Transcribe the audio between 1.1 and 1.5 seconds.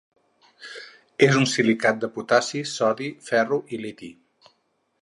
És un